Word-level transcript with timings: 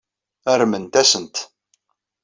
Rremt-asent. 0.59 1.35